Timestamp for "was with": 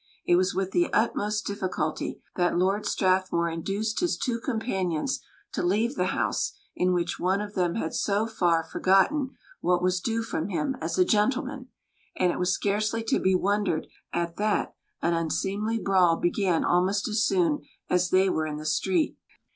0.35-0.71